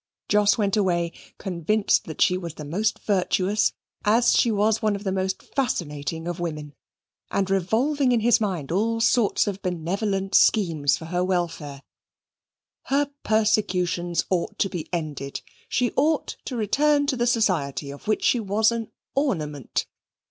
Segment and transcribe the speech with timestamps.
[0.29, 3.73] Jos went away, convinced that she was the most virtuous,
[4.03, 6.73] as she was one of the most fascinating of women,
[7.29, 11.83] and revolving in his mind all sorts of benevolent schemes for her welfare.
[12.85, 18.23] Her persecutions ought to be ended: she ought to return to the society of which
[18.23, 19.85] she was an ornament.